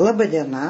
Labadiena, 0.00 0.64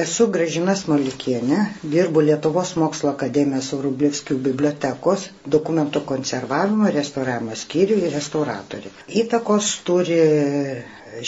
esu 0.00 0.26
Gražina 0.34 0.74
Smolikienė, 0.78 1.58
dirbu 1.94 2.22
Lietuvos 2.28 2.72
mokslo 2.82 3.10
akademijos 3.12 3.68
Rublevskių 3.84 4.36
bibliotekos 4.46 5.26
dokumentų 5.54 6.02
konservavimo 6.08 6.90
restauravimo 6.96 7.54
skyriui 7.60 8.10
restauratorė. 8.14 8.90
Įtakos 9.22 9.68
turi 9.90 10.18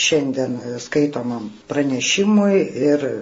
šiandien 0.07 0.57
skaitomam 0.87 1.45
pranešimui 1.71 2.57
ir 2.89 3.05
e, 3.09 3.13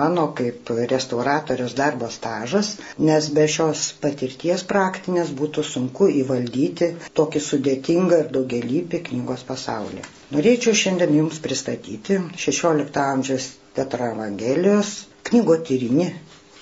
mano 0.00 0.24
kaip 0.38 0.72
restauratorius 0.94 1.76
darbo 1.82 2.08
stažas, 2.16 2.70
nes 3.10 3.28
be 3.38 3.44
šios 3.56 3.84
patirties 4.06 4.64
praktinės 4.72 5.34
būtų 5.42 5.66
sunku 5.74 6.08
įvaldyti 6.22 6.90
tokį 7.20 7.44
sudėtingą 7.50 8.22
ir 8.24 8.32
daugelįpį 8.38 9.02
knygos 9.10 9.44
pasaulį. 9.52 10.06
Norėčiau 10.32 10.72
šiandien 10.80 11.10
Jums 11.18 11.40
pristatyti 11.44 12.18
16 12.46 13.00
amžiaus 13.06 13.48
tetraevangelijos 13.78 14.92
knygo 15.28 15.58
tyrinį 15.70 16.06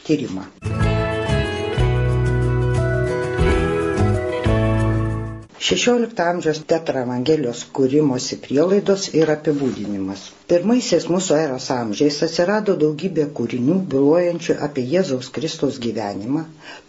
tyrimą. 0.08 0.48
16 5.70 6.18
amžiaus 6.24 6.58
tetra 6.66 7.04
Evangelijos 7.06 7.60
kūrimosi 7.78 8.38
prielaidos 8.46 9.04
ir 9.18 9.30
apibūdinimas. 9.34 10.24
Pirmaisiais 10.52 11.06
mūsų 11.14 11.36
eros 11.42 11.68
amžiais 11.74 12.16
atsirado 12.26 12.74
daugybė 12.80 13.26
kūrinių 13.40 13.76
bylojančių 13.92 14.56
apie 14.66 14.82
Jėzaus 14.96 15.28
Kristaus 15.36 15.78
gyvenimą, 15.84 16.42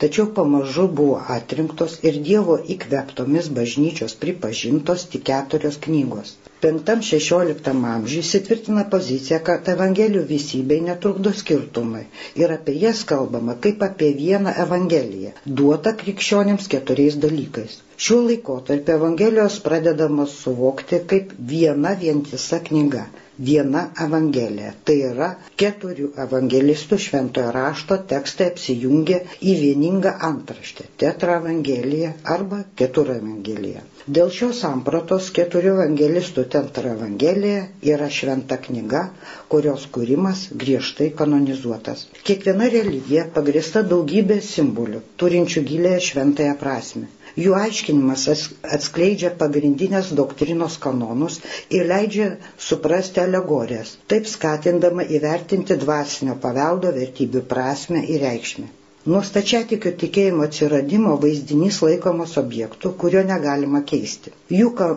tačiau 0.05 0.25
pamažu 0.39 0.87
buvo 1.01 1.19
atrinktos 1.37 1.99
ir 2.11 2.17
Dievo 2.29 2.57
įkveptomis 2.77 3.51
bažnyčios 3.59 4.17
pripažintos 4.25 5.05
tik 5.13 5.27
keturios 5.29 5.77
knygos. 5.85 6.33
5-16 6.65 7.69
amžiui 7.93 8.21
įsitvirtina 8.25 8.83
pozicija, 8.93 9.39
kad 9.49 9.69
Evangelijų 9.73 10.23
visybei 10.31 10.79
netrukdo 10.87 11.33
skirtumai 11.41 12.03
ir 12.43 12.53
apie 12.57 12.75
jas 12.83 13.01
kalbama 13.11 13.55
kaip 13.65 13.81
apie 13.87 14.11
vieną 14.19 14.53
Evangeliją, 14.65 15.31
duotą 15.61 15.95
krikščionėms 16.03 16.69
keturiais 16.75 17.17
dalykais. 17.25 17.79
Šiuo 18.07 18.21
laikotarpiu 18.27 18.95
Evangelijos 18.99 19.57
pradedamos 19.69 20.37
suvokti 20.43 21.01
kaip 21.13 21.33
viena 21.53 21.95
vientisa 22.05 22.61
knyga 22.69 23.07
viena 23.47 23.81
evangelija. 24.05 24.71
Tai 24.87 24.95
yra 25.11 25.27
keturių 25.61 26.07
evangelistų 26.25 26.97
šventojo 27.05 27.51
rašto 27.55 27.97
tekstai 28.11 28.47
apsijungia 28.53 29.19
į 29.41 29.55
vieningą 29.61 30.13
antraštę- 30.29 30.87
tetra 31.03 31.37
evangelija 31.41 32.11
arba 32.35 32.59
keturą 32.81 33.15
evangeliją. 33.21 33.81
Dėl 34.17 34.29
šios 34.37 34.59
sampratos 34.65 35.29
keturių 35.39 35.73
evangelistų 35.77 36.45
tetra 36.57 36.93
evangelija 36.97 37.63
yra 37.93 38.09
šventa 38.19 38.57
knyga, 38.67 39.01
kurios 39.53 39.87
kūrimas 39.97 40.45
griežtai 40.63 41.09
kanonizuotas. 41.21 42.07
Kiekviena 42.29 42.69
religija 42.77 43.27
pagrista 43.39 43.83
daugybė 43.93 44.39
simbolių, 44.51 45.01
turinčių 45.23 45.65
gilę 45.73 45.95
šventąją 46.09 46.57
prasme. 46.65 47.07
Jų 47.39 47.53
aiškinimas 47.57 48.23
atskleidžia 48.77 49.31
pagrindinės 49.41 50.09
doktrinos 50.19 50.75
kanonus 50.85 51.39
ir 51.77 51.87
leidžia 51.93 52.27
suprasti 52.69 53.23
alegorijas, 53.23 53.93
taip 54.13 54.27
skatindama 54.33 55.07
įvertinti 55.19 55.79
dvasinio 55.85 56.35
paveldo 56.47 56.91
vertybių 56.99 57.45
prasme 57.55 58.03
ir 58.15 58.21
reikšmę. 58.27 58.67
Nuo 59.09 59.19
stačiatikio 59.25 59.91
tikėjimo 60.01 60.43
atsiradimo 60.45 61.13
vaizdinys 61.21 61.77
laikomas 61.83 62.35
objektu, 62.41 62.91
kurio 63.03 63.23
negalima 63.29 63.79
keisti. 63.91 64.29
Jų 64.57 64.67
e, 64.85 64.89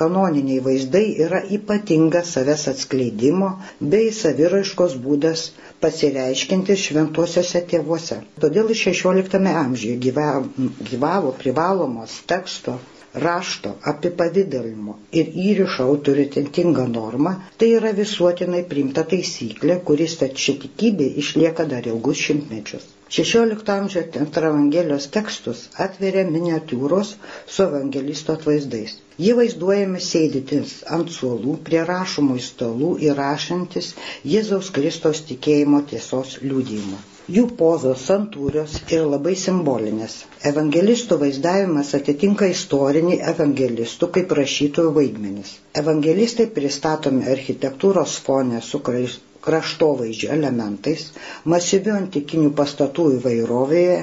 kanoniniai 0.00 0.60
vaizdai 0.66 1.02
yra 1.26 1.40
ypatingas 1.56 2.30
savęs 2.36 2.68
atskleidimo 2.74 3.48
bei 3.94 4.12
saviraiškos 4.20 4.94
būdas 5.08 5.42
pasireiškintis 5.86 6.84
šventuosiuose 6.90 7.64
tėvuose. 7.74 8.20
Todėl 8.46 8.70
XVI 8.70 9.42
amžiuje 9.64 9.98
gyvavo, 10.06 10.46
gyvavo 10.92 11.34
privalomos 11.42 12.20
teksto 12.34 12.78
rašto 13.14 13.70
apipavidalimo 13.92 14.94
ir 15.20 15.30
įrišo 15.44 15.86
autoritetinga 15.92 16.84
norma, 16.92 17.32
tai 17.58 17.68
yra 17.78 17.90
visuotinai 17.96 18.62
primta 18.72 19.02
taisyklė, 19.12 19.76
kuris 19.88 20.14
stačiatikybė 20.18 21.08
išlieka 21.24 21.66
dar 21.72 21.88
ilgus 21.92 22.22
šimtmečius. 22.28 22.86
XVI 23.10 23.56
amžiaus 23.74 24.36
Evangelijos 24.40 25.08
tekstus 25.16 25.64
atveria 25.86 26.22
miniatūros 26.30 27.10
su 27.54 27.64
evangelisto 27.64 28.36
atvaizdais. 28.38 28.94
Jie 29.18 29.34
vaizduojami 29.40 30.02
sėdintis 30.08 30.76
ant 30.98 31.10
suolų 31.16 31.56
prie 31.68 31.82
rašomų 31.90 32.38
stalų 32.46 32.92
įrašantis 33.10 33.90
Jėzaus 34.36 34.70
Kristos 34.78 35.24
tikėjimo 35.32 35.82
tiesos 35.94 36.38
liūdėjimą. 36.46 37.02
Jų 37.30 37.42
pozos 37.58 38.04
santūrios 38.08 38.72
ir 38.94 39.02
labai 39.08 39.32
simbolinės. 39.40 40.14
Evangelistų 40.50 41.18
vaizdavimas 41.20 41.92
atitinka 41.98 42.48
istorinį 42.54 43.18
evangelistų 43.32 44.08
kaip 44.16 44.34
rašytojų 44.38 44.90
vaidmenis. 44.96 45.52
Evangelistai 45.82 46.48
pristatomi 46.56 47.28
architektūros 47.34 48.16
fonė 48.28 48.62
su 48.70 48.80
kraštovaizdžio 49.46 50.30
elementais, 50.36 51.04
masyvių 51.52 51.92
antikinių 51.98 52.50
pastatų 52.60 53.06
įvairovėje 53.16 53.96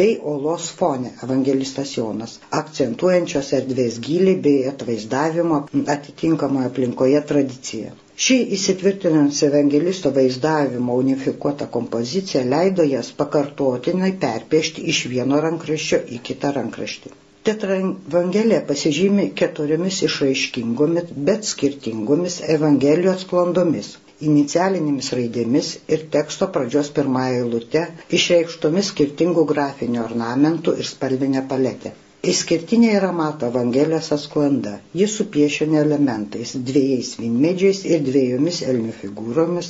bei 0.00 0.14
olos 0.32 0.68
fone 0.80 1.10
evangelistas 1.26 1.92
Jonas, 1.98 2.36
akcentuojančios 2.62 3.50
erdvės 3.60 3.98
gilį 4.08 4.34
bei 4.46 4.56
atvaizdavimo 4.72 5.60
atitinkamoje 5.96 6.70
aplinkoje 6.72 7.22
tradiciją. 7.32 7.94
Ši 8.26 8.36
įsitvirtinanti 8.56 9.44
evangelisto 9.46 10.10
vaizdavimo 10.14 10.96
unifikuota 11.02 11.68
kompozicija 11.76 12.40
leido 12.54 12.86
jas 12.92 13.12
pakartotinai 13.20 14.10
perpiešti 14.24 14.88
iš 14.94 15.04
vieno 15.12 15.38
rankraščio 15.44 16.00
į 16.16 16.18
kitą 16.30 16.50
rankraštį. 16.56 17.12
Tetraevangelija 17.48 18.64
pasižymi 18.72 19.28
keturiomis 19.42 20.00
išraiškingomis, 20.08 21.14
bet 21.30 21.46
skirtingomis 21.52 22.40
evangelijos 22.56 23.22
sklandomis 23.28 23.94
inicialinėmis 24.26 25.08
raidėmis 25.18 25.68
ir 25.96 26.00
teksto 26.14 26.48
pradžios 26.56 26.88
pirmąją 26.98 27.38
eilutę 27.44 27.84
išreikštomis 28.18 28.92
skirtingų 28.92 29.44
grafinių 29.54 30.04
ornamentų 30.08 30.74
ir 30.82 30.88
spalvinę 30.92 31.44
paletę. 31.54 31.92
Išskirtinė 32.30 32.88
yra 32.98 33.08
mato 33.16 33.46
Evangelijos 33.52 34.08
asklanda. 34.16 34.72
Jis 35.00 35.12
supiešinė 35.20 35.76
elementais- 35.84 36.54
dviejais 36.70 37.10
vinmedžiais 37.20 37.82
ir 37.92 38.00
dviejomis 38.08 38.58
elnių 38.72 38.94
figūromis, 39.02 39.68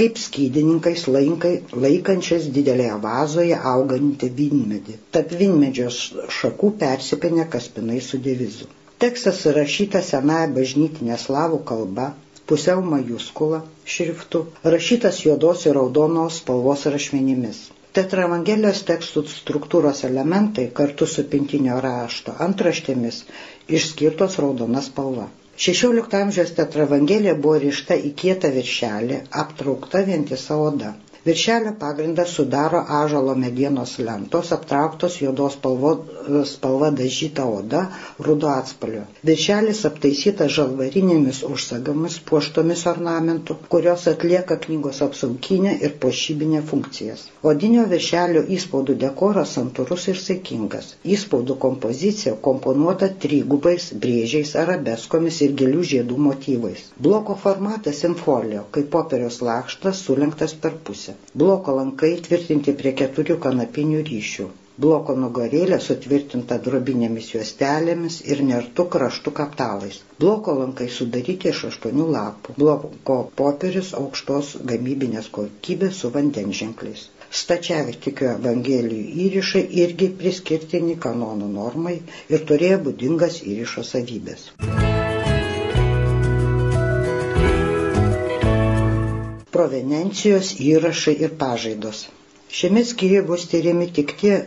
kaip 0.00 0.20
skydininkais 0.24 1.02
laikai, 1.16 1.52
laikančiais 1.86 2.46
didelėje 2.58 3.00
vazoje 3.08 3.58
augantį 3.72 4.30
vinmedį. 4.38 4.96
Tarp 5.16 5.34
vinmedžio 5.42 5.88
šakų 6.38 6.70
persipinė 6.84 7.48
kaspinai 7.56 7.98
su 8.10 8.22
devizu. 8.28 8.70
Tekstas 9.06 9.42
rašytas 9.58 10.14
senąją 10.14 10.54
bažnytinę 10.60 11.18
slavų 11.24 11.58
kalbą, 11.72 12.06
pusiau 12.48 12.82
majuskula 12.92 13.60
šriftu, 13.94 14.40
rašytas 14.74 15.18
juodos 15.24 15.66
ir 15.68 15.76
raudonos 15.78 16.38
spalvos 16.42 16.86
rašmenimis. 16.94 17.58
Tetraevangelijos 17.98 18.80
tekstų 18.88 19.24
struktūros 19.32 20.04
elementai 20.08 20.66
kartu 20.80 21.06
su 21.14 21.24
pintinio 21.34 21.80
rašto 21.84 22.34
antraštėmis 22.46 23.22
išskirtos 23.80 24.38
raudona 24.44 24.82
spalva. 24.88 25.26
16 25.66 26.14
amžiaus 26.22 26.52
tetraevangelija 26.60 27.34
buvo 27.44 27.56
rišta 27.64 27.96
į 28.08 28.12
kietą 28.22 28.52
viršelį, 28.56 29.16
aptraukta 29.42 30.04
vientisa 30.10 30.58
oda. 30.68 30.92
Viršelio 31.26 31.72
pagrindą 31.80 32.24
sudaro 32.30 32.78
ažalo 32.96 33.34
medienos 33.34 33.96
lentos, 33.98 34.52
aptrauktos 34.56 35.16
juodos 35.22 35.56
spalvo, 35.58 35.90
spalva 36.46 36.90
dažyta 37.00 37.44
oda, 37.58 37.80
rudo 38.26 38.48
atspalvio. 38.52 39.02
Viršelis 39.30 39.80
aptaisytas 39.88 40.52
žalvarinėmis 40.56 41.40
užsagamis, 41.48 42.20
puoštomis 42.30 42.84
ornamentų, 42.92 43.56
kurios 43.74 44.06
atlieka 44.12 44.56
knygos 44.66 45.02
apsaukinę 45.08 45.74
ir 45.88 45.96
pošybinę 46.04 46.62
funkcijas. 46.70 47.26
Odinio 47.52 47.84
viršelio 47.94 48.44
įspaudų 48.58 48.96
dekoras 49.02 49.56
santūrus 49.58 50.06
ir 50.14 50.22
saikingas. 50.22 50.92
Įspaudų 51.16 51.58
kompozicija 51.66 52.36
komponuota 52.48 53.10
trygubais 53.26 53.90
brėžiais, 54.06 54.54
arabeskomis 54.64 55.42
ir 55.48 55.58
gėlių 55.62 55.84
žiedų 55.92 56.22
motyvais. 56.30 56.86
Bloko 57.08 57.36
formatas 57.44 58.04
infolio, 58.12 58.64
kaip 58.78 58.90
popieriaus 58.96 59.42
lakštas 59.50 60.06
sulenktas 60.08 60.54
per 60.64 60.78
pusę. 60.88 61.07
Bloko 61.42 61.74
lankai 61.80 62.14
tvirtinti 62.28 62.74
prie 62.80 62.94
keturių 63.02 63.36
kanapinių 63.48 64.00
ryšių. 64.12 64.48
Bloko 64.84 65.14
nugarėlė 65.20 65.76
sutvirtinta 65.84 66.56
drobinėmis 66.66 67.30
juostelėmis 67.32 68.18
ir 68.34 68.42
nertų 68.50 68.84
kraštų 68.94 69.32
kaptalais. 69.38 69.96
Bloko 70.24 70.54
lankai 70.60 70.86
sudaryti 70.98 71.50
iš 71.52 71.64
aštuonių 71.70 72.06
lapų. 72.16 72.54
Bloko 72.62 73.16
popierius 73.40 73.90
aukštos 74.02 74.52
gamybinės 74.72 75.32
kokybės 75.38 75.98
su 76.04 76.12
vandenženkliais. 76.18 77.08
Stačiavitikio 77.42 78.30
evangelijų 78.36 79.02
įrišai 79.26 79.64
irgi 79.86 80.12
priskirtini 80.22 80.94
kanonų 81.08 81.50
normai 81.58 81.98
ir 82.36 82.46
turėjo 82.52 82.78
būdingas 82.86 83.42
įrišo 83.54 83.84
savybės. 83.90 84.48
Provenencijos 89.58 90.54
įrašai 90.70 91.16
ir 91.26 91.36
pažaidos. 91.44 92.06
Šiame 92.56 92.80
skyriuje 92.84 93.22
bus 93.28 93.42
tyriami 93.52 93.86
tik 93.96 94.12
tie 94.20 94.36
e, 94.36 94.38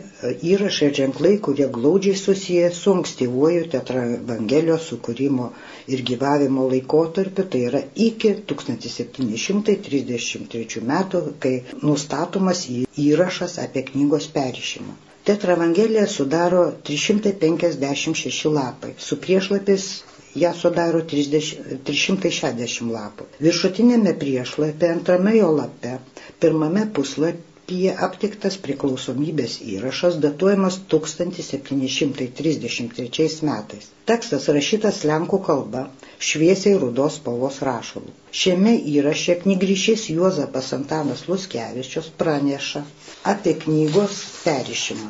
įrašai 0.52 0.86
ir 0.88 0.94
ženklai, 0.98 1.30
kurie 1.46 1.66
glaudžiai 1.76 2.16
susiję 2.20 2.70
su 2.78 2.94
ankstyvuoju 2.96 3.68
tetraevangelijos 3.74 4.88
sukūrimo 4.92 5.46
ir 5.96 6.02
gyvavimo 6.08 6.64
laikotarpiu, 6.72 7.44
tai 7.52 7.60
yra 7.68 7.82
iki 8.06 8.30
1733 8.54 10.82
metų, 10.90 11.20
kai 11.46 11.54
nustatomas 11.86 12.64
įrašas 13.06 13.52
apie 13.68 13.82
knygos 13.92 14.26
perišimą. 14.38 14.92
Tetraevangelija 15.30 16.06
sudaro 16.16 16.64
356 16.90 18.50
lapai, 18.58 18.92
su 19.08 19.14
priešlapis 19.26 19.82
ją 20.40 20.50
sudaro 20.62 21.02
30, 21.12 21.78
360 21.88 22.90
lapų. 22.96 23.28
Viršutinėme 23.46 24.16
priešlapė, 24.24 24.90
antrame 24.96 25.36
jo 25.38 25.52
lape, 25.60 25.98
pirmame 26.40 26.86
puslapyje 26.98 27.50
Apyje 27.62 27.92
aptiktas 28.04 28.56
priklausomybės 28.62 29.52
įrašas 29.72 30.16
datuojamas 30.22 30.78
1733 30.94 33.26
metais. 33.48 33.84
Tekstas 34.10 34.48
rašytas 34.56 34.98
lenkų 35.10 35.38
kalba, 35.46 35.82
šviesiai 36.30 36.72
rudos 36.82 37.18
spalvos 37.20 37.60
rašalų. 37.68 38.10
Šiame 38.42 38.72
įraše 38.94 39.34
knygryšys 39.44 40.02
Juozapas 40.16 40.68
Antanas 40.78 41.22
Luskevičius 41.30 42.08
praneša 42.24 42.82
apie 43.34 43.52
knygos 43.64 44.14
perišimą. 44.44 45.08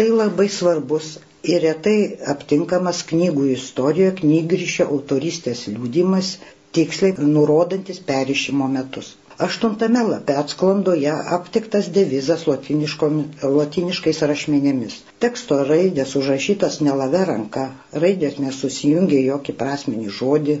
Tai 0.00 0.08
labai 0.22 0.48
svarbus 0.56 1.06
ir 1.48 1.62
retai 1.64 1.98
aptinkamas 2.34 3.02
knygų 3.10 3.44
istorijoje 3.54 4.14
knygryšio 4.20 4.86
autoristės 4.96 5.62
liūdimas, 5.72 6.30
tiksliai 6.78 7.28
nurodantis 7.36 8.00
perišimo 8.10 8.68
metus. 8.74 9.08
Aštuntame 9.46 10.02
lape 10.08 10.34
atsklandoje 10.42 11.12
aptiktas 11.38 11.88
devizas 11.94 12.42
latiniškais 12.50 14.20
rašmenėmis. 14.32 14.98
Teksto 15.22 15.56
raidės 15.68 16.12
užrašytas 16.18 16.76
nelave 16.84 17.18
ranka, 17.30 17.62
raidės 18.02 18.38
nesusijungia 18.42 19.18
jokį 19.24 19.54
prasmenį 19.62 20.12
žodį, 20.18 20.54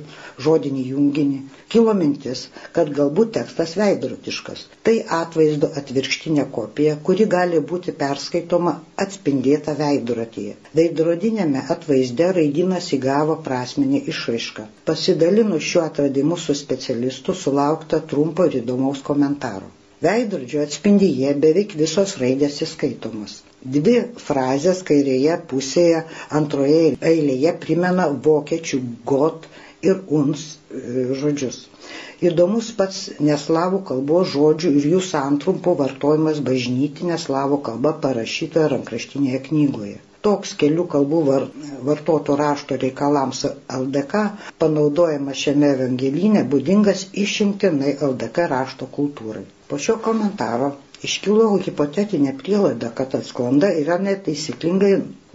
žodinį 0.46 0.82
junginį. 0.88 1.38
Kilo 1.74 1.94
mintis, 2.00 2.42
kad 2.76 2.90
galbūt 2.98 3.30
tekstas 3.36 3.72
veidrotiškas. 3.80 4.66
Tai 4.88 4.94
atvaizdo 5.20 5.70
atvirkštinė 5.82 6.44
kopija, 6.58 6.98
kuri 7.08 7.24
gali 7.36 7.62
būti 7.72 7.94
perskaitoma 8.02 8.74
atspindėta 9.06 9.76
veidrotyje. 9.80 10.58
Veidrodinėme 10.80 11.64
atvaizde 11.76 12.28
raidinas 12.40 12.90
įgavo 12.98 13.38
prasmenį 13.48 14.02
išraišką. 14.14 14.66
Pasidalinus 14.92 15.70
šiuo 15.70 15.86
atradimu 15.86 16.36
su 16.44 16.58
specialistu 16.64 17.38
sulaukta 17.46 18.02
trumpo 18.12 18.50
ir 18.52 18.60
įdomaus 18.60 19.00
komentaro. 19.08 19.72
Veidrodžio 20.08 20.60
atspindyje 20.68 21.32
beveik 21.46 21.78
visos 21.84 22.18
raidės 22.24 22.60
įskaitomos. 22.68 23.40
Dvi 23.76 23.94
frazės 24.26 24.78
kairėje 24.90 25.34
pusėje 25.50 26.02
antroje 26.40 26.78
eilėje 27.12 27.52
primena 27.64 28.06
vokiečių 28.28 28.78
got 29.12 29.48
ir 29.90 30.00
uns 30.20 30.44
e, 30.72 31.06
žodžius. 31.22 31.58
Įdomus 32.30 32.70
pats 32.78 33.02
neslavų 33.30 33.82
kalbos 33.90 34.32
žodžių 34.36 34.72
ir 34.80 34.88
jų 34.94 35.00
santrumpo 35.10 35.74
vartojimas 35.82 36.40
bažnytinė 36.50 37.16
slavų 37.26 37.60
kalba 37.70 37.94
parašytoje 38.06 38.70
rankraštinėje 38.76 39.42
knygoje 39.50 39.98
toks 40.26 40.50
kelių 40.60 40.84
kalbų 40.92 41.20
var, 41.26 41.44
vartoto 41.88 42.34
rašto 42.40 42.76
reikalams 42.82 43.38
LDK 43.76 44.22
panaudojamas 44.62 45.38
šiame 45.44 45.70
evangelyne 45.76 46.42
būdingas 46.54 47.06
išimtinai 47.24 47.94
LDK 48.08 48.44
rašto 48.52 48.88
kultūrai. 48.98 49.44
Po 49.70 49.78
šio 49.86 49.96
komentaro 50.04 50.72
iškilo 51.08 51.44
hipotetinė 51.66 52.32
prielaida, 52.42 52.88
kad 53.00 53.14
atsklanda 53.18 53.68
yra 53.82 53.96
netaisyklingai 54.06 54.92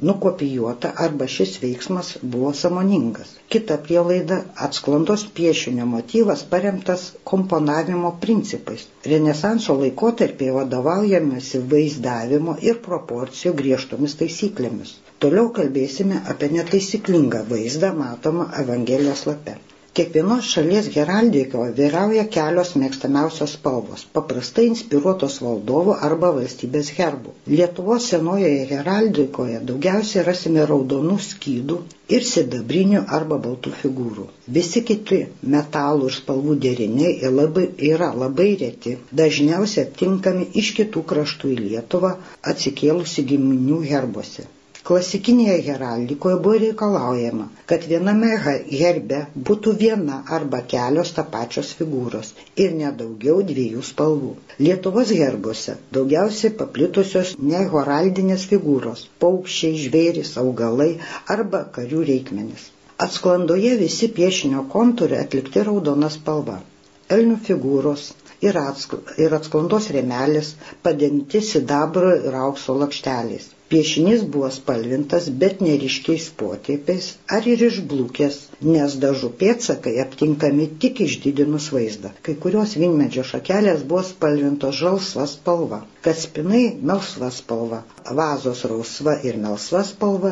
nukopijuota 0.10 0.92
arba 1.06 1.28
šis 1.36 1.54
veiksmas 1.64 2.10
buvo 2.36 2.52
samoningas. 2.62 3.30
Kita 3.56 3.78
prielaida- 3.88 4.38
atsklandos 4.68 5.24
piešinio 5.40 5.86
motyvas 5.94 6.44
paremtas 6.54 7.06
komponavimo 7.32 8.12
principais. 8.26 8.86
Renesanso 9.14 9.78
laikotarpėje 9.82 10.56
vadovaujamasi 10.60 11.64
vaizdavimo 11.76 12.58
ir 12.72 12.82
proporcijų 12.90 13.54
griežtomis 13.64 14.18
taisyklėmis. 14.24 14.94
Toliau 15.26 15.50
kalbėsime 15.60 16.22
apie 16.36 16.52
netaisyklingą 16.58 17.46
vaizdą 17.54 17.94
matomą 18.04 18.50
Evangelijos 18.66 19.26
lape. 19.32 19.56
Kiekvienos 19.98 20.48
šalies 20.54 20.88
heraldikoje 20.94 21.72
vyrauja 21.78 22.24
kelios 22.36 22.72
mėgstamiausios 22.82 23.52
spalvos, 23.58 24.02
paprastai 24.18 24.66
inspiruotos 24.70 25.38
valdovo 25.44 25.94
arba 26.08 26.32
valstybės 26.38 26.90
herbų. 26.98 27.32
Lietuvos 27.54 28.08
senojoje 28.14 28.66
heraldikoje 28.72 29.62
daugiausiai 29.70 30.26
rasime 30.30 30.66
raudonų 30.72 31.16
skydų 31.28 31.78
ir 32.18 32.28
sidabrinių 32.32 33.06
arba 33.20 33.38
baltų 33.46 33.72
figūrų. 33.84 34.28
Visi 34.60 34.84
kiti 34.92 35.22
metalų 35.56 36.12
ir 36.12 36.18
spalvų 36.18 36.58
deriniai 36.68 37.14
yra 37.94 38.12
labai, 38.26 38.50
reti, 38.66 38.98
dažniausiai 39.22 39.88
aptinkami 39.88 40.50
iš 40.64 40.74
kitų 40.82 41.06
kraštų 41.14 41.56
į 41.56 41.58
Lietuvą 41.70 42.12
atsikėlusi 42.54 43.26
giminių 43.32 43.80
herbuose. 43.94 44.50
Klasikinėje 44.88 45.54
heraldikoje 45.66 46.36
buvo 46.46 46.58
reikalaujama, 46.64 47.46
kad 47.72 47.86
viename 47.92 48.28
herbe 48.42 49.22
būtų 49.48 49.72
viena 49.80 50.18
arba 50.38 50.60
kelios 50.74 51.14
ta 51.16 51.24
pačios 51.36 51.72
figūros 51.80 52.30
ir 52.66 52.76
nedaugiau 52.82 53.40
dviejų 53.52 53.82
spalvų. 53.88 54.30
Lietuvos 54.66 55.14
herbuose 55.22 55.76
daugiausiai 55.98 56.54
paplitusios 56.60 57.32
nehoraldinės 57.54 58.46
figūros- 58.52 59.02
paukščiai, 59.26 59.80
žvėris, 59.88 60.36
augalai 60.44 60.90
arba 61.38 61.64
karių 61.80 62.04
reikmenis. 62.12 62.70
Atsklandoje 63.08 63.74
visi 63.82 64.12
piešinio 64.20 64.68
kontūrai 64.78 65.24
atlikti 65.26 65.66
raudona 65.72 66.12
spalva. 66.20 66.60
Elnių 67.18 67.40
figūros, 67.50 68.06
ir, 68.50 68.62
atskl 68.68 69.02
ir 69.26 69.34
atsklandos 69.42 69.90
rėmelis 69.98 70.54
padengti 70.86 71.42
sidabro 71.52 72.16
ir 72.30 72.42
aukso 72.46 72.78
lakšteliais. 72.86 73.55
Piešinys 73.74 74.24
buvo 74.34 74.50
spalvintas, 74.54 75.28
bet 75.44 75.62
neriškiais 75.66 76.26
potėpiais 76.42 77.06
ar 77.38 77.48
ir 77.54 77.64
išblūkęs, 77.68 78.36
nes 78.74 78.98
dažų 79.06 79.30
pėtsakai 79.40 79.94
aptinkami 80.04 80.68
tik 80.84 81.02
išdidinus 81.08 81.72
vaizdą. 81.78 82.12
Kai 82.28 82.36
kurios 82.46 82.76
vinmedžio 82.84 83.26
šakelės 83.32 83.82
buvo 83.94 84.04
spalvintos 84.12 84.78
žalsva 84.84 85.26
spalva, 85.34 85.82
kaspinai 86.06 86.64
melsva 86.90 87.30
spalva, 87.38 87.80
vazos 88.20 88.62
rausva 88.72 89.14
ir 89.30 89.40
melsva 89.46 89.82
spalva 89.92 90.32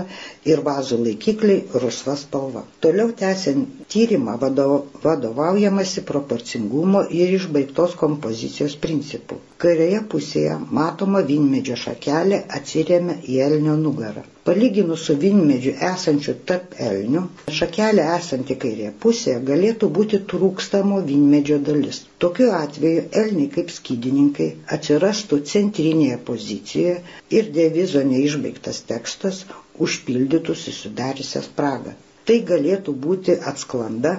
ir 0.51 0.61
vazų 0.67 0.99
laikikliai 1.05 1.81
rusva 1.85 2.15
spalva. 2.23 2.63
Toliau 2.85 3.13
tęsiant 3.23 3.81
tyrimą 3.95 4.35
vadovaujamasi 4.43 6.05
proporcingumo 6.11 7.03
ir 7.21 7.33
išbaigtos 7.39 7.97
kompozicijos 8.03 8.77
principų. 8.85 9.39
Kairėje 9.65 10.03
pusėje 10.15 10.59
matoma 10.81 11.23
vinmedžio 11.33 11.79
šakelė 11.87 12.43
atsiriame 12.59 13.19
į 13.35 13.41
elnio 13.49 13.79
nugarą. 13.87 14.27
Palyginus 14.47 15.03
su 15.07 15.13
vinmedžiu 15.19 15.71
esančiu 15.89 16.33
tarp 16.49 16.73
elnių, 16.85 17.19
šakelė 17.57 18.07
esanti 18.15 18.57
kairėje 18.63 18.89
pusėje 19.05 19.35
galėtų 19.49 19.87
būti 19.97 20.19
trūkstamo 20.33 20.97
vinmedžio 21.11 21.59
dalis. 21.69 21.99
Tokiu 22.25 22.49
atveju 22.57 23.05
elniai 23.21 23.47
kaip 23.55 23.71
skydininkai 23.77 24.49
atsirastų 24.77 25.39
centrinėje 25.53 26.19
pozicijoje 26.31 26.97
ir 27.39 27.49
devizo 27.59 28.03
neišbaigtas 28.11 28.83
tekstas 28.91 29.39
užpildytų 29.87 30.57
susidariusią 30.65 31.45
spragą. 31.47 31.95
Tai 32.27 32.39
galėtų 32.53 32.97
būti 33.07 33.39
atsklanda 33.53 34.17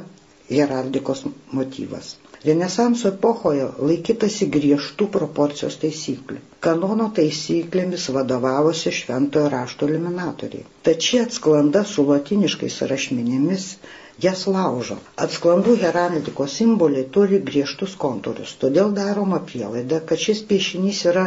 heraldikos 0.56 1.26
motyvas. 1.60 2.14
Renesanso 2.44 3.08
epochoje 3.08 3.66
laikytasi 3.88 4.46
griežtų 4.56 5.06
proporcijos 5.14 5.78
taisyklių. 5.84 6.40
Kanono 6.66 7.06
taisyklėmis 7.18 8.04
vadovavosi 8.16 8.92
šventojo 8.98 9.48
rašto 9.54 9.88
eliminatoriai. 9.88 10.66
Tačiau 10.88 11.22
atsklanda 11.28 11.84
su 11.92 12.04
latiniškais 12.10 12.76
rašmenimis 12.90 13.68
jas 14.22 14.44
laužo. 14.46 14.96
Atsklandų 15.24 15.74
heraldikos 15.80 16.54
simboliai 16.60 17.06
turi 17.16 17.40
griežtus 17.48 17.94
kontūrus, 18.04 18.52
todėl 18.64 18.92
daroma 18.98 19.40
prielaida, 19.48 19.98
kad 20.10 20.20
šis 20.24 20.42
piešinys 20.50 21.00
yra 21.10 21.24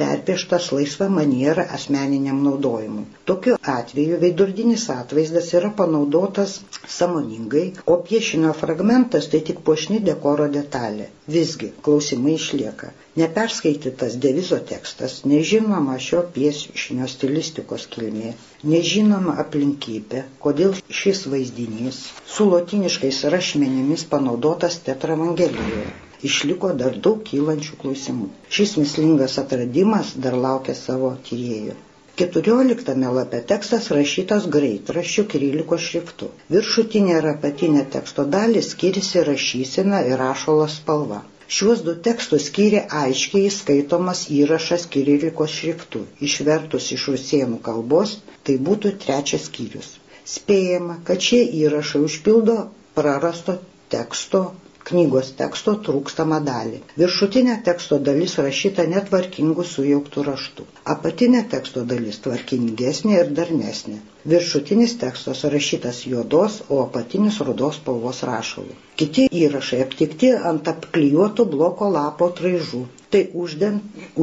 perpieštas 0.00 0.70
laisva 0.72 1.08
maniera 1.12 1.66
asmeniniam 1.76 2.38
naudojimui. 2.46 3.04
Tokiu 3.28 3.58
atveju 3.74 4.20
veidurdinis 4.22 4.86
atvaizdas 4.94 5.50
yra 5.58 5.70
panaudotas 5.80 6.54
samoningai, 6.94 7.66
o 7.86 7.98
piešinio 8.08 8.54
fragmentas 8.62 9.28
tai 9.34 9.42
tik 9.50 9.60
puošni 9.66 10.00
dekoro 10.08 10.48
detalė. 10.56 11.10
Visgi, 11.30 11.68
klausimai 11.86 12.38
išlieka. 12.38 12.94
Neperskaitytas 13.20 14.16
devizo 14.24 14.56
tekstas, 14.72 15.18
nežinoma 15.28 15.98
šio 16.00 16.22
piešinio 16.34 17.06
stilistikos 17.12 17.84
kilmė, 17.92 18.32
nežinoma 18.72 19.36
aplinkybė, 19.44 20.24
kodėl 20.46 20.74
šis 21.02 21.26
vaizdinys 21.32 22.00
su 22.36 22.46
lotiniškais 22.52 23.24
rašmenimis 23.36 24.04
panaudotas 24.14 24.78
tetravangelijoje. 24.90 25.90
išliko 26.28 26.68
dar 26.80 26.96
daug 27.04 27.20
kylančių 27.28 27.76
klausimų. 27.82 28.26
Šis 28.56 28.74
mislingas 28.80 29.36
atradimas 29.42 30.10
dar 30.26 30.34
laukia 30.46 30.74
savo 30.80 31.12
tyriejų. 31.28 31.76
14 32.20 33.06
lape 33.16 33.38
tekstas 33.52 33.86
rašytas 33.96 34.46
graitraščių 34.56 35.22
kiriliko 35.34 35.78
šriftu. 35.84 36.28
Viršutinė 36.56 37.14
ir 37.20 37.28
apatinė 37.30 37.84
teksto 37.94 38.26
dalis 38.34 38.68
skiriasi 38.74 39.22
rašysena 39.30 40.02
ir 40.10 40.18
rašalo 40.24 40.66
spalva. 40.74 41.22
Šiuos 41.58 41.80
du 41.86 41.94
tekstus 42.08 42.44
skyrė 42.50 42.82
aiškiai 43.04 43.48
skaitomas 43.54 44.26
įrašas 44.40 44.84
kirilikos 44.96 45.56
šriftu. 45.62 46.04
Išvertus 46.28 46.90
iš 46.98 47.08
rusėnų 47.14 47.62
kalbos, 47.70 48.12
tai 48.44 48.58
būtų 48.68 48.92
trečias 49.06 49.48
skyrius. 49.48 49.94
Spėjama, 50.34 50.98
kad 51.10 51.22
šie 51.28 51.42
įrašai 51.64 52.02
užpildo 52.08 52.56
prarasto 53.00 53.58
teksto 53.96 54.44
knygos 54.88 55.28
teksto 55.38 55.72
trūkstamą 55.86 56.38
dalį. 56.46 56.78
Viršutinė 57.00 57.56
teksto 57.66 57.98
dalis 58.08 58.34
rašyta 58.44 58.86
netvarkingų 58.92 59.64
sujauktų 59.72 60.24
raštų. 60.28 60.66
Apatinė 60.94 61.42
teksto 61.54 61.82
dalis 61.92 62.18
tvarkingesnė 62.26 63.18
ir 63.20 63.30
darnesnė. 63.38 63.98
Viršutinis 64.32 64.96
tekstas 65.02 65.44
rašytas 65.54 66.00
juodos, 66.12 66.58
o 66.68 66.80
apatinis 66.86 67.38
rudos 67.48 67.78
spalvos 67.80 68.22
rašalu. 68.30 68.74
Kiti 69.02 69.28
įrašai 69.44 69.80
aptikti 69.86 70.32
ant 70.52 70.68
apklijuotų 70.74 71.46
bloko 71.54 71.90
lapo 71.98 72.30
traižų. 72.40 72.82
Tai 73.14 73.24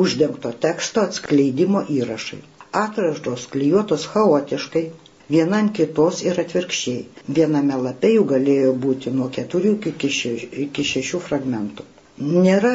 uždengto 0.03 0.53
teksto 0.67 1.03
atskleidimo 1.07 1.81
įrašai. 1.99 2.39
Atražos 2.83 3.47
klijuotos 3.51 4.05
chaotiškai, 4.13 4.85
viena 5.29 5.62
ant 5.63 5.74
kitos 5.79 6.22
ir 6.25 6.39
atvirkščiai. 6.43 7.03
Viename 7.39 7.79
lape 7.88 8.12
jų 8.13 8.24
galėjo 8.31 8.74
būti 8.86 9.13
nuo 9.15 9.29
keturių 9.38 9.75
iki, 9.91 10.12
še, 10.19 10.34
iki 10.67 10.86
šešių 10.93 11.22
fragmentų. 11.27 11.86
Nėra 12.17 12.74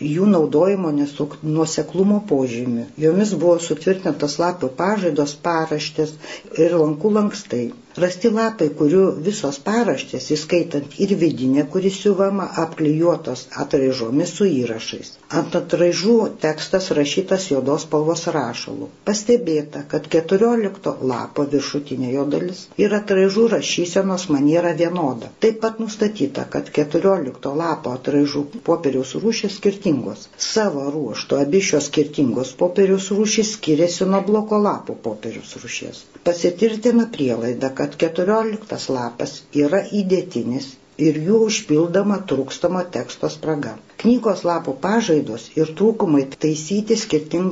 jų 0.00 0.26
naudojimo 0.28 0.90
nuoseklumo 0.92 2.20
požymių. 2.28 2.86
Jomis 3.00 3.32
buvo 3.34 3.56
sutvirtintas 3.66 4.38
lapio 4.42 4.68
pažaidos 4.80 5.34
paraštės 5.46 6.12
ir 6.58 6.76
lankų 6.76 7.12
lankstai. 7.18 7.64
Rasti 7.96 8.28
lapai, 8.28 8.66
kurių 8.78 9.02
visos 9.24 9.56
paraštės, 9.66 10.26
įskaitant 10.34 10.96
ir 11.00 11.12
vidinė, 11.20 11.62
kuris 11.74 11.94
siuvama, 12.02 12.44
apklijuotos 12.62 13.46
atraižomis 13.62 14.34
su 14.36 14.44
įrašais. 14.50 15.12
Ant 15.38 15.54
atraižų 15.60 16.16
tekstas 16.42 16.90
rašytas 16.98 17.46
juodos 17.50 17.86
spalvos 17.86 18.26
rašalu. 18.36 18.88
Pastebėta, 19.08 19.80
kad 19.94 20.10
14 20.12 20.90
lapo 21.12 21.46
viršutinė 21.54 22.10
jo 22.16 22.26
dalis 22.34 22.60
ir 22.84 22.92
atraižų 22.98 23.46
rašysenos 23.54 24.28
maniera 24.36 24.74
vienoda. 24.82 25.32
Taip 25.46 25.62
pat 25.64 25.80
nustatyta, 25.84 26.44
kad 26.52 26.68
14 26.80 27.54
lapo 27.62 27.94
atraižų 27.96 28.44
popieriaus 28.68 29.14
rūšės 29.24 29.56
skirtingos. 29.62 30.28
Savo 30.50 30.84
ruoštų 30.98 31.40
abi 31.46 31.64
šios 31.70 31.88
skirtingos 31.88 32.52
popieriaus 32.64 33.08
rūšys 33.16 33.56
skiriasi 33.56 34.04
nuo 34.12 34.20
bloko 34.28 34.60
lapo 34.68 35.00
popieriaus 35.08 35.56
rūšies. 35.64 36.04
Pasitirtina 36.26 37.08
prielaida, 37.16 37.72
kad 37.78 37.85
kad 37.86 37.94
14 38.02 38.90
lapas 38.98 39.36
yra 39.64 39.80
įdėtinis 40.02 40.72
ir 41.08 41.18
jų 41.28 41.38
užpildoma 41.46 42.16
trūkstamo 42.30 42.82
teksto 42.96 43.28
spraga. 43.32 43.72
Knygos 44.02 44.42
lapų 44.48 44.74
pažaidos 44.86 45.44
ir 45.60 45.70
trūkumai 45.80 46.22
taisyti 46.44 46.96
skirting, 47.02 47.50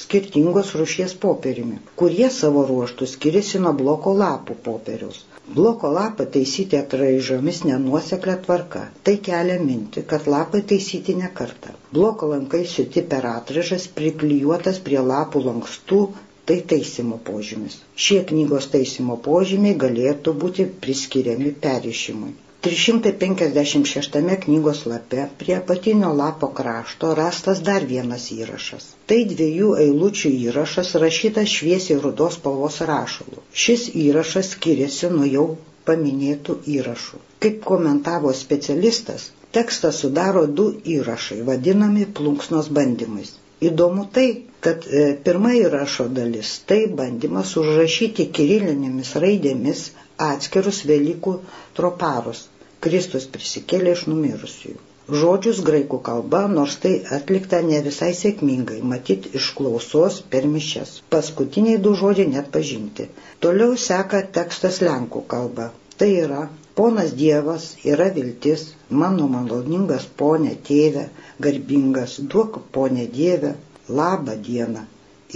skirtingos 0.00 0.70
rušies 0.80 1.14
popieriumi, 1.24 1.80
kurie 2.02 2.30
savo 2.36 2.62
ruoštų 2.70 3.08
skiriasi 3.14 3.60
nuo 3.66 3.72
bloko 3.82 4.14
lapų 4.20 4.56
popieriaus. 4.68 5.20
Bloko 5.58 5.90
lapą 5.92 6.24
taisyti 6.34 6.78
atraižomis 6.80 7.58
nenuoseklę 7.68 8.36
tvarka. 8.46 8.86
Tai 9.08 9.16
kelia 9.26 9.58
minti, 9.64 10.02
kad 10.12 10.30
lapai 10.34 10.62
taisyti 10.70 11.14
ne 11.18 11.28
kartą. 11.40 11.74
Bloko 11.98 12.30
lankai 12.30 12.62
siuti 12.70 13.02
per 13.10 13.26
atraižas 13.30 13.84
priklijuotas 13.98 14.80
prie 14.86 15.02
lapų 15.10 15.42
lankstų 15.50 16.00
tai 16.48 16.60
taisymo 16.72 17.18
požymis. 17.28 17.76
Šie 18.06 18.22
knygos 18.30 18.70
taisymo 18.76 19.16
požymiai 19.28 19.76
galėtų 19.84 20.34
būti 20.44 20.66
priskiriami 20.86 21.52
perišimui. 21.66 22.32
356 22.64 24.36
knygos 24.44 24.78
lape 24.88 25.26
prie 25.38 25.56
apatinio 25.56 26.12
lapo 26.20 26.48
krašto 26.60 27.10
rastas 27.18 27.60
dar 27.66 27.84
vienas 27.90 28.30
įrašas. 28.36 28.86
Tai 29.10 29.18
dviejų 29.32 29.74
eilučių 29.82 30.32
įrašas 30.46 30.94
rašytas 31.02 31.52
šviesiai 31.58 31.98
rudos 32.06 32.38
spalvos 32.40 32.80
rašalu. 32.92 33.44
Šis 33.64 33.84
įrašas 34.06 34.54
skiriasi 34.56 35.12
nuo 35.12 35.28
jau 35.28 35.44
paminėtų 35.90 36.56
įrašų. 36.78 37.20
Kaip 37.44 37.60
komentavo 37.68 38.32
specialistas, 38.40 39.28
tekstą 39.58 39.92
sudaro 39.92 40.46
du 40.60 40.70
įrašai, 40.96 41.42
vadinami 41.50 42.08
plunksnos 42.20 42.72
bandymais. 42.80 43.34
Įdomu 43.62 44.04
tai, 44.14 44.26
kad 44.64 44.86
e, 44.90 45.04
pirma 45.26 45.52
įrašo 45.58 46.08
dalis- 46.18 46.48
tai 46.70 46.80
bandymas 47.00 47.52
užrašyti 47.60 48.26
kirilinėmis 48.38 49.12
raidėmis 49.24 49.82
atskirus 50.30 50.80
Velykų 50.90 51.36
troparus- 51.78 52.40
Kristus 52.86 53.28
prisikėlė 53.36 53.92
iš 53.98 54.02
numirusiųjų. 54.12 54.80
Žodžius 55.20 55.58
graikų 55.68 55.98
kalba, 56.08 56.40
nors 56.58 56.74
tai 56.82 56.92
atlikta 57.18 57.60
ne 57.70 57.80
visai 57.86 58.10
sėkmingai, 58.20 58.78
matyti 58.92 59.32
iš 59.40 59.50
klausos 59.58 60.20
per 60.34 60.46
mišes. 60.52 60.94
Paskutiniai 61.14 61.80
du 61.86 61.92
žodžiai 62.02 62.30
net 62.36 62.48
pažinti. 62.54 63.08
Toliau 63.46 63.76
seka 63.86 64.22
tekstas 64.38 64.80
lenkų 64.86 65.22
kalba. 65.34 65.66
Tai 65.96 66.08
yra, 66.24 66.48
ponas 66.74 67.12
Dievas 67.14 67.64
yra 67.86 68.08
viltis, 68.16 68.62
mano 69.02 69.28
maloningas 69.30 70.06
ponė 70.22 70.56
tėve, 70.68 71.04
garbingas, 71.46 72.16
duok 72.32 72.58
ponė 72.76 73.04
Dieve, 73.18 73.52
labą 74.00 74.34
dieną. 74.48 74.82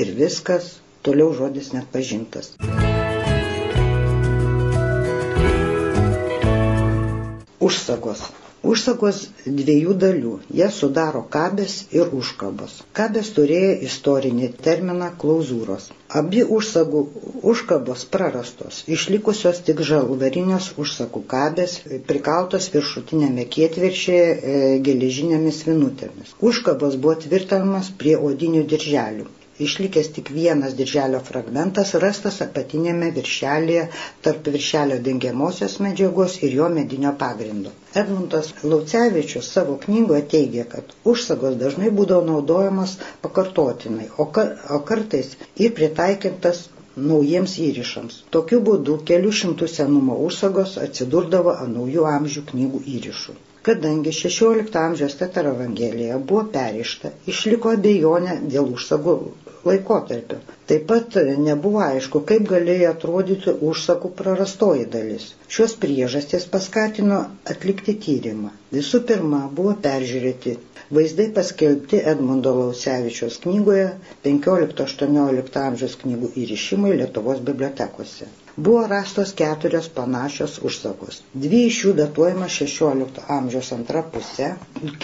Ir 0.02 0.10
viskas, 0.18 0.66
toliau 1.06 1.30
žodis 1.38 1.70
net 1.76 1.86
pažintas. 1.94 2.50
Užsagos. 7.70 8.26
Užsagos 8.72 9.18
dviejų 9.46 9.94
dalių. 10.02 10.32
Jie 10.60 10.66
sudaro 10.78 11.22
kabės 11.36 11.74
ir 11.98 12.10
užkabos. 12.20 12.74
Kabės 12.98 13.30
turėjo 13.38 13.70
istorinį 13.88 14.50
terminą 14.66 15.08
klauzūros. 15.22 15.86
Abi 16.20 16.42
užsagų 16.58 17.02
užkabos 17.52 18.04
prarastos. 18.16 18.82
Išlikusios 18.98 19.62
tik 19.68 19.82
žalvarinės 19.92 20.70
užsakų 20.84 21.24
kabės, 21.34 21.78
prikaltos 22.12 22.68
viršutinėme 22.76 23.48
kietviršėje 23.56 24.28
e, 24.28 24.60
geležinėmis 24.90 25.64
vinutėmis. 25.70 26.36
Užkabos 26.52 26.96
buvo 27.04 27.18
tvirtinamas 27.26 27.92
prie 28.02 28.16
odinių 28.30 28.64
dirželių 28.74 29.28
išlikęs 29.66 30.08
tik 30.16 30.30
vienas 30.34 30.74
dirželio 30.78 31.20
fragmentas 31.28 31.92
rastas 32.04 32.38
apatinėme 32.46 33.08
viršelėje 33.18 33.84
tarp 34.26 34.50
viršelio 34.56 34.98
dengiamosios 35.08 35.76
medžiagos 35.86 36.36
ir 36.48 36.56
jo 36.60 36.68
medinio 36.78 37.12
pagrindo. 37.22 37.72
Edmundas 38.02 38.52
Laucevičius 38.62 39.50
savo 39.56 39.76
knygoje 39.84 40.22
teigia, 40.34 40.64
kad 40.74 40.94
užsagos 41.14 41.56
dažnai 41.64 41.90
būdavo 42.00 42.26
naudojamos 42.30 42.96
pakartotinai, 43.26 44.08
o, 44.16 44.28
ka, 44.38 44.46
o 44.78 44.80
kartais 44.92 45.34
ir 45.66 45.74
pritaikintas 45.80 46.66
naujiems 47.10 47.56
įrišams. 47.68 48.22
Tokiu 48.34 48.60
būdu 48.70 48.98
kelių 49.10 49.34
šimtų 49.42 49.68
senumo 49.74 50.16
užsagos 50.28 50.78
atsidurdavo 50.86 51.54
ant 51.64 51.74
naujų 51.78 52.06
amžių 52.14 52.46
knygų 52.52 52.82
įrišų. 52.98 53.36
Kadangi 53.66 54.12
16 54.16 54.76
amžiaus 54.80 55.14
Tetaro 55.20 55.50
Evangelija 55.56 56.18
buvo 56.30 56.42
perišta, 56.56 57.10
išliko 57.32 57.72
abejonė 57.76 58.36
dėl 58.54 58.68
užsagų 58.76 59.14
laikotarpio. 59.70 60.38
Taip 60.70 60.84
pat 60.92 61.16
nebuvo 61.46 61.80
aišku, 61.86 62.20
kaip 62.30 62.46
galėjo 62.52 62.92
atrodyti 62.94 63.54
užsakų 63.70 64.10
prarastoji 64.20 64.86
dalis. 64.94 65.26
Šios 65.56 65.74
priežastys 65.84 66.46
paskatino 66.54 67.18
atlikti 67.54 67.96
tyrimą. 68.06 68.54
Visų 68.78 69.02
pirma, 69.10 69.42
buvo 69.60 69.74
peržiūrėti 69.88 70.56
vaizdai 70.98 71.28
paskelbti 71.40 72.02
Edmundo 72.14 72.54
Lausevičios 72.60 73.40
knygoje 73.46 73.88
15-18 74.28 75.62
amžiaus 75.68 75.98
knygų 76.04 76.32
įrišimai 76.44 76.94
Lietuvos 77.02 77.42
bibliotekose 77.50 78.30
buvo 78.66 78.86
rastos 78.90 79.32
keturios 79.40 79.88
panašios 79.96 80.58
užsakos. 80.68 81.20
Dvi 81.44 81.60
iš 81.70 81.76
jų 81.84 81.92
datuojamas 82.00 82.56
16 82.60 83.20
amžiaus 83.38 83.68
antra 83.76 84.02
pusė, 84.14 84.48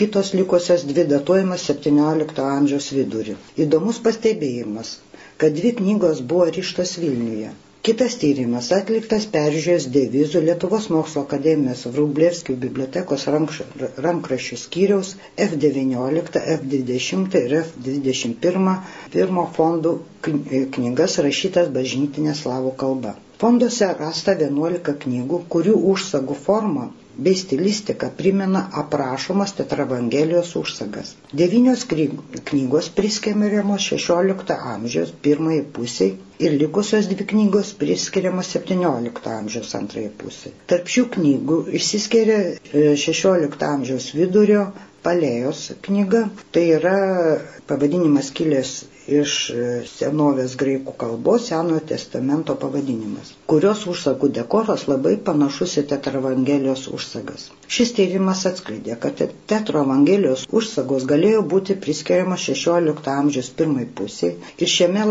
kitos 0.00 0.32
likusios 0.38 0.82
dvi 0.88 1.04
datuojamas 1.12 1.66
17 1.70 2.40
amžiaus 2.46 2.88
vidurį. 2.96 3.36
Įdomus 3.66 4.00
pastebėjimas, 4.08 4.96
kad 5.38 5.54
dvi 5.60 5.70
knygos 5.82 6.24
buvo 6.32 6.48
ryštos 6.56 6.96
Vilniuje. 7.04 7.52
Kitas 7.84 8.14
tyrimas 8.16 8.70
atliktas 8.72 9.26
peržiūrėjus 9.32 9.86
devizų 9.94 10.40
Lietuvos 10.46 10.86
mokslo 10.94 11.22
akademijos 11.26 11.82
Vrublevskių 11.92 12.54
bibliotekos 12.62 13.26
rankraščių 14.06 14.58
skyriaus 14.62 15.10
F19, 15.46 16.40
F20 16.54 17.36
ir 17.42 17.54
F21 17.60 18.72
pirmo 19.16 19.44
fondų 19.58 19.94
knygas 20.78 21.18
rašytas 21.28 21.68
bažnytinė 21.76 22.32
slavų 22.40 22.72
kalba. 22.84 23.14
Fonduose 23.44 23.84
rasta 24.00 24.32
11 24.40 24.92
knygų, 25.04 25.38
kurių 25.52 25.72
užsagų 25.92 26.34
forma 26.44 26.84
bei 27.26 27.34
stilistika 27.40 28.08
primena 28.20 28.62
aprašomas 28.82 29.52
tetravangelijos 29.58 30.52
užsagas. 30.60 31.10
Devynios 31.40 31.82
knygos 32.50 32.88
priskiriamos 33.00 33.90
XVI 34.06 34.56
amžiaus 34.72 35.12
pirmai 35.26 35.58
pusiai 35.76 36.14
ir 36.48 36.56
likusios 36.62 37.10
dvi 37.12 37.28
knygos 37.34 37.74
priskiriamos 37.82 38.54
XVII 38.56 39.36
amžiaus 39.36 39.76
antrai 39.82 40.06
pusiai. 40.24 40.54
Tarp 40.72 40.88
šių 40.96 41.04
knygų 41.18 41.60
išsiskiria 41.82 42.40
XVI 42.72 43.44
e, 43.44 43.68
amžiaus 43.68 44.08
vidurio 44.22 44.70
Palėjos 45.04 45.62
knyga. 45.86 46.24
Tai 46.54 46.64
yra 46.78 46.96
pavadinimas 47.70 48.30
kilęs 48.40 48.74
iš 49.12 49.32
senovės 49.90 50.54
graikų 50.60 50.92
kalbos 51.00 51.48
Senojo 51.50 51.80
testamento 51.90 52.54
pavadinimas, 52.62 53.32
kurios 53.52 53.82
užsagų 53.92 54.30
dekoras 54.38 54.86
labai 54.88 55.12
panašus 55.26 55.74
į 55.82 55.84
Tetravangelijos 55.90 56.86
užsagas. 56.98 57.44
Šis 57.76 57.92
tyrimas 57.98 58.44
atskleidė, 58.50 58.96
kad 59.04 59.20
Tetravangelijos 59.52 60.46
užsagos 60.60 61.04
galėjo 61.12 61.42
būti 61.52 61.76
priskiriamas 61.84 62.46
16 62.48 63.10
amžiaus 63.16 63.52
pirmai 63.60 63.84
pusiai 64.00 64.32
ir 64.56 64.72
šiame 64.76 65.04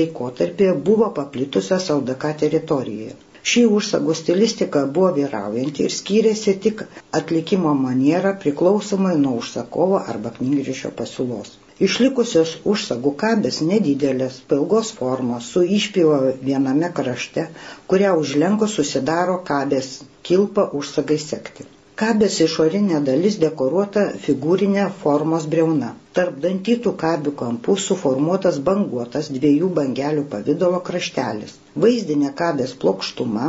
laikotarpyje 0.00 0.74
buvo 0.90 1.12
paplitusios 1.20 1.90
LDK 2.00 2.34
teritorijoje. 2.42 3.14
Ši 3.46 3.62
užsagų 3.78 4.14
stilistika 4.18 4.80
buvo 4.94 5.10
vyraujanti 5.16 5.84
ir 5.86 5.92
skyrėsi 5.96 6.54
tik 6.64 6.80
atlikimo 7.18 7.74
maniera 7.82 8.32
priklausomai 8.44 9.12
nuo 9.20 9.36
užsakovo 9.42 10.00
arba 10.14 10.32
knygrišio 10.38 10.90
pasiūlos. 11.00 11.52
Išlikusios 11.88 12.56
užsagų 12.72 13.12
kabės 13.22 13.60
nedidelės, 13.70 14.40
pilgos 14.52 14.90
formos, 14.98 15.52
su 15.54 15.62
išpyva 15.78 16.20
viename 16.48 16.90
krašte, 16.98 17.46
kurią 17.92 18.16
užlenko 18.24 18.68
susidaro 18.74 19.38
kabės 19.52 19.90
kilpa 20.30 20.66
užsagai 20.80 21.18
sekti. 21.28 21.68
Kabės 22.00 22.34
išorinė 22.44 22.98
dalis 23.04 23.36
dekoruota 23.42 24.00
figūrinė 24.24 24.82
formos 25.02 25.44
breuna. 25.54 25.86
Tarp 26.18 26.34
dantytų 26.42 26.90
kabių 27.02 27.32
kampų 27.42 27.76
suformuotas 27.84 28.58
banguotas 28.66 29.30
dviejų 29.36 29.70
bangelių 29.78 30.24
pavydalo 30.34 30.80
kraštelis. 30.88 31.54
Vaizdinė 31.84 32.34
kabės 32.42 32.74
plokštuma 32.82 33.46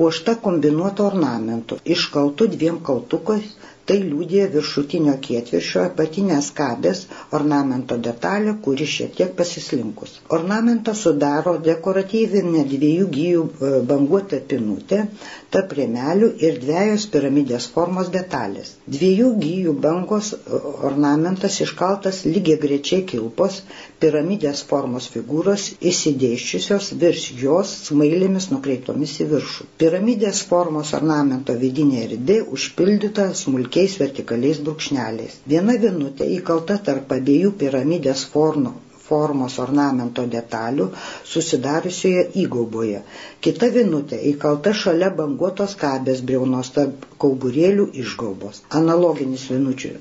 puošta 0.00 0.36
kombinuoto 0.46 1.08
ornamentu, 1.10 1.80
iškaltų 1.96 2.48
dviem 2.54 2.78
kaltukais 2.90 3.50
Tai 3.88 3.96
liūdė 4.04 4.42
viršutinio 4.52 5.14
kietviršio 5.24 5.80
apatinės 5.88 6.50
kabės 6.56 6.98
ornamento 7.38 7.96
detalė, 8.06 8.52
kuri 8.66 8.84
šiek 8.94 9.14
tiek 9.16 9.30
pasislinkus. 9.38 10.18
Ornamentą 10.38 10.92
sudaro 11.02 11.54
dekoratyvinė 11.68 12.64
dviejų 12.72 13.06
gyjų 13.14 13.44
e, 13.48 13.70
banguota 13.92 14.40
pinutė, 14.50 14.98
tarp 15.56 15.72
rėmelių 15.78 16.28
ir 16.48 16.58
dviejos 16.66 17.06
piramidės 17.14 17.70
formos 17.78 18.10
detalės. 18.18 18.74
Dviejų 18.98 19.30
gyjų 19.46 19.74
bangos 19.86 20.34
e, 20.36 20.60
ornamentas 20.90 21.56
iškaltas 21.64 22.20
lygiai 22.28 22.58
grečiai 22.66 23.06
kilpos, 23.14 23.62
piramidės 24.04 24.60
formos 24.68 25.08
figūros 25.16 25.70
įsidėščiusios 25.92 26.90
virš 27.06 27.26
jos 27.46 27.72
smailėmis 27.88 28.50
nukreiptomis 28.52 29.16
į 29.24 29.30
viršų. 29.32 29.70
Piramidės 29.80 30.44
formos 30.52 30.92
ornamento 31.00 31.56
vidinė 31.64 32.04
erdvė 32.10 32.40
užpildyta 32.58 33.30
smulkiai 33.44 33.77
tokiais 33.78 33.98
vertikaliais 34.00 34.58
brūkšneliais. 34.66 35.34
Viena 35.50 35.74
vienutė 35.82 36.26
įkalta 36.36 36.76
tarp 36.86 37.12
abiejų 37.16 37.50
piramidės 37.60 38.24
formų 38.32 38.72
formos 39.08 39.54
ornamento 39.64 40.24
detalių 40.32 40.86
susidariusioje 41.34 42.24
įgauboje. 42.42 43.02
Kita 43.46 43.68
vinutė 43.76 44.18
įkalta 44.32 44.72
šalia 44.80 45.12
banguotos 45.20 45.76
kabės 45.84 46.24
briaunos 46.30 46.72
tarp 46.74 47.06
kauburėlių 47.22 47.86
išgaubos. 48.02 48.60
Analoginis 48.80 49.46
vinučių, 49.54 49.94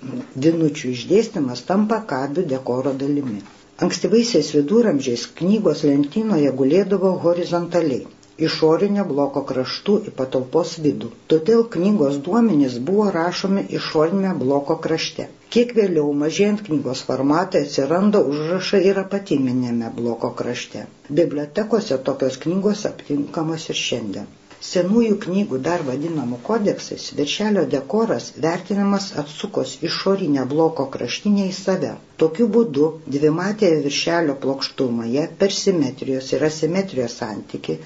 vinučių 0.47 0.91
išdėstymas 0.97 1.63
tampa 1.69 2.01
kabių 2.13 2.47
dekoro 2.55 2.95
dalimi. 3.05 3.39
Ankstyvaisiais 3.85 4.51
viduramžiais 4.57 5.29
knygos 5.39 5.85
lentynoje 5.87 6.51
gulėdavo 6.63 7.13
horizontaliai 7.27 8.07
išorinio 8.45 9.03
bloko 9.09 9.41
kraštų 9.51 9.93
į 10.09 10.13
patalpos 10.19 10.73
vidų. 10.85 11.09
Todėl 11.33 11.63
knygos 11.75 12.17
duomenys 12.27 12.75
buvo 12.89 13.07
rašomi 13.15 13.63
išorinėme 13.79 14.33
bloko 14.41 14.77
krašte. 14.85 15.27
Kiek 15.55 15.73
vėliau, 15.77 16.07
mažėjant 16.23 16.63
knygos 16.67 17.01
formatai, 17.09 17.63
atsiranda 17.67 18.21
užrašai 18.31 18.81
ir 18.91 18.99
apatinėme 19.03 19.91
bloko 19.99 20.31
krašte. 20.41 20.85
Bibliotekose 21.21 21.97
tokios 22.09 22.37
knygos 22.45 22.85
aptinkamos 22.91 23.69
ir 23.73 23.79
šiandien. 23.85 24.27
Senųjų 24.65 25.15
knygų 25.23 25.57
dar 25.65 25.81
vadinamų 25.87 26.37
kodeksais 26.45 27.03
viršelio 27.17 27.63
dekoras 27.73 28.29
vertinamas 28.45 29.09
atsukus 29.23 29.73
išorinę 29.89 30.45
bloko 30.53 30.85
kraštinę 30.95 31.43
į 31.49 31.51
save. 31.57 31.91
Tokiu 32.23 32.47
būdu 32.55 32.87
dvimatėje 33.15 33.83
viršelio 33.83 34.35
plokštumoje 34.45 35.27
per 35.43 35.53
simetrijos 35.59 36.31
ir 36.33 36.47
asimetrijos 36.49 37.19
santyki 37.21 37.77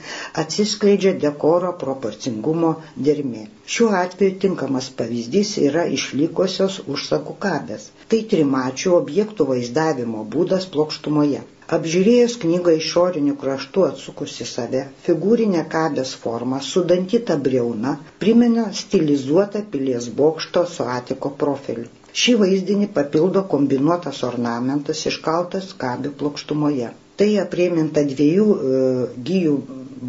atsiskleidžia 0.45 1.13
dekoro 1.25 1.73
proporcingumo 1.84 2.71
dermė. 3.10 3.43
Šiuo 3.75 3.91
atveju 4.03 4.38
tinkamas 4.45 4.88
pavyzdys 5.01 5.51
yra 5.67 5.84
išlikusios 5.99 6.79
užsakų 6.95 7.36
kabės. 7.47 7.89
Tai 8.07 8.23
trimačių 8.36 8.95
objektų 9.01 9.49
vaizdavimo 9.51 10.23
būdas 10.38 10.71
plokštumoje. 10.77 11.43
Apžiūrėjus 11.75 12.34
knygą 12.43 12.71
išorinių 12.77 13.34
kraštų 13.41 13.84
atsukusi 13.89 14.45
save, 14.53 14.79
figūrinė 15.05 15.62
kabės 15.73 16.10
forma 16.23 16.57
su 16.69 16.81
dantyta 16.89 17.38
breuna 17.45 17.93
primena 18.23 18.65
stilizuotą 18.79 19.62
pilies 19.75 20.10
bokšto 20.17 20.63
su 20.73 20.88
atiko 20.95 21.31
profiliu. 21.43 21.86
Šį 22.21 22.34
vaizdinį 22.41 22.89
papildo 22.97 23.45
kombinuotas 23.53 24.19
ornamentas 24.31 25.05
iškaltas 25.12 25.69
kabių 25.86 26.12
plokštumoje. 26.23 26.89
Tai 27.21 27.29
aprėminta 27.45 28.03
dviejų 28.12 28.47
e, 28.57 28.81
gyjų 29.29 29.55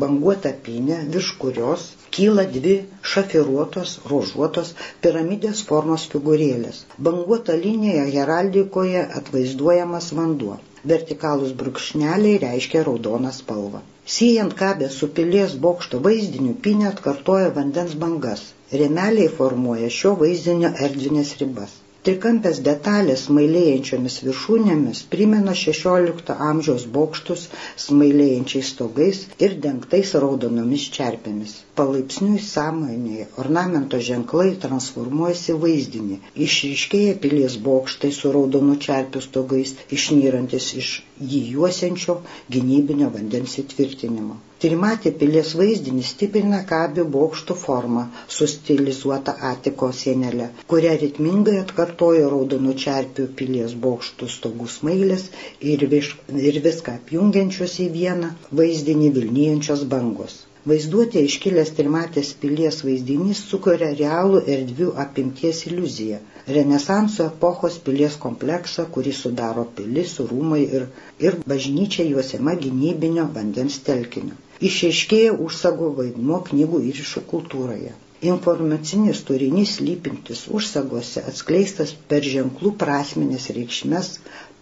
banguota 0.02 0.50
pinė, 0.66 0.98
virš 1.14 1.30
kurios 1.44 1.86
kyla 2.16 2.48
dvi 2.56 2.74
šafiruotos, 3.12 3.92
rožuotos 4.14 4.74
piramidės 5.06 5.62
formos 5.70 6.08
figūrėlės. 6.16 6.82
Banguota 7.10 7.54
linija 7.64 8.08
heraldikoje 8.18 9.06
atvaizduojamas 9.22 10.10
vanduo. 10.20 10.58
Vertikalūs 10.90 11.52
brūkšneliai 11.58 12.38
reiškia 12.44 12.80
raudoną 12.88 13.30
spalvą. 13.36 13.82
Siejant 14.16 14.56
kabę 14.62 14.88
su 14.94 15.08
pilies 15.18 15.52
bokšto 15.66 16.00
vaizdiniu, 16.06 16.56
pinė 16.66 16.88
atkartoja 16.90 17.52
vandens 17.58 17.94
bangas. 18.04 18.42
Remeliai 18.82 19.28
formuoja 19.38 19.92
šio 20.00 20.16
vaizdinio 20.24 20.72
erdvinės 20.88 21.36
ribas. 21.44 21.76
Trikampės 22.06 22.56
detalės 22.66 23.20
smailėjančiomis 23.28 24.14
viršūnėmis 24.28 25.02
primena 25.10 25.52
XVI 25.58 26.34
amžiaus 26.46 26.86
bokštus 26.96 27.44
smailėjančiais 27.84 28.70
stogais 28.74 29.20
ir 29.46 29.54
dengtais 29.66 30.10
raudonomis 30.24 30.88
čerpėmis. 30.96 31.52
Palaipsniui 31.82 32.42
sąmonėje 32.48 33.28
ornamento 33.44 34.02
ženklai 34.10 34.48
transformuojasi 34.66 35.56
vaizdinį. 35.66 36.18
Išryškėja 36.48 37.14
pilies 37.26 37.58
bokštai 37.70 38.10
su 38.18 38.34
raudonų 38.38 38.76
čerpių 38.88 39.22
stogais, 39.28 39.76
išnyrantis 40.00 40.72
iš 40.82 40.90
jį 41.34 41.44
juosiančio 41.54 42.18
gynybinio 42.56 43.12
vandens 43.18 43.60
įtvirtinimo. 43.62 44.42
Trimatė 44.62 45.10
pilies 45.20 45.48
vaizdinį 45.58 46.02
stiprina 46.08 46.58
kabių 46.72 47.04
bokštų 47.14 47.54
formą 47.62 48.02
su 48.34 48.46
stilizuota 48.52 49.34
atiko 49.48 49.88
sienelė, 50.00 50.46
kurią 50.72 50.92
ritmingai 51.00 51.54
atkartojo 51.62 52.28
raudonų 52.34 52.74
čerpių 52.84 53.26
pilies 53.40 53.74
bokštų 53.86 54.28
stogų 54.36 54.68
smailės 54.76 55.24
ir, 55.72 55.82
viš, 55.96 56.12
ir 56.50 56.60
viską 56.68 56.94
apjungiančios 57.00 57.74
į 57.86 57.88
vieną 57.98 58.30
vaizdinį 58.62 59.10
Vilnijančios 59.18 59.82
bangos. 59.96 60.38
Vaizduotė 60.72 61.24
iškilęs 61.30 61.74
trimatės 61.80 62.28
pilies 62.44 62.84
vaizdinys 62.86 63.42
sukuria 63.52 63.90
realų 64.04 64.44
erdvių 64.58 64.92
apimties 65.06 65.64
iliuziją 65.72 66.20
Renesanso 66.54 67.24
epochos 67.30 67.74
pilies 67.88 68.14
kompleksą, 68.22 68.84
kurį 68.94 69.10
sudaro 69.18 69.62
pilis, 69.76 70.14
rūmai 70.30 70.62
ir, 70.78 70.86
ir 71.26 71.36
bažnyčia 71.52 72.06
juosiama 72.08 72.54
gynybinio 72.64 73.26
vandens 73.36 73.76
telkinio. 73.88 74.34
Išaiškėja 74.68 75.34
užsago 75.46 75.90
vaidmuo 75.98 76.38
knygų 76.48 76.80
įrišų 76.92 77.22
kultūroje. 77.32 77.92
Informacinis 78.32 79.20
turinys 79.26 79.72
lypintis 79.82 80.44
užsagose 80.58 81.24
atskleistas 81.32 81.94
per 82.12 82.22
ženklų 82.34 82.70
prasmenės 82.82 83.48
reikšmes 83.56 84.12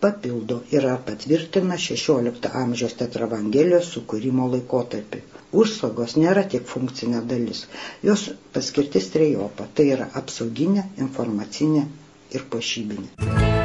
papildo 0.00 0.56
ir 0.76 0.86
patvirtina 1.10 1.76
XVI 1.84 2.32
amžiaus 2.62 2.96
tetravangelijos 3.02 3.90
sukūrimo 3.98 4.48
laikotarpį. 4.54 5.20
Užsagos 5.64 6.16
nėra 6.22 6.46
tik 6.54 6.64
funkcinė 6.72 7.20
dalis, 7.34 7.64
jos 8.10 8.24
paskirtis 8.56 9.10
trejopa, 9.16 9.68
tai 9.74 9.90
yra 9.98 10.08
apsauginė, 10.22 10.86
informacinė 11.06 11.84
ir 12.38 12.48
pašybinė. 12.56 13.59